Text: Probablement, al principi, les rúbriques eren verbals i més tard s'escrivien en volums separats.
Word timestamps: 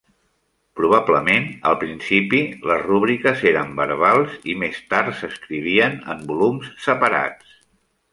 Probablement, 0.77 1.43
al 1.71 1.75
principi, 1.83 2.39
les 2.71 2.81
rúbriques 2.87 3.43
eren 3.51 3.69
verbals 3.81 4.39
i 4.55 4.55
més 4.63 4.81
tard 4.95 5.13
s'escrivien 5.19 5.95
en 6.15 6.25
volums 6.33 6.73
separats. 6.87 7.53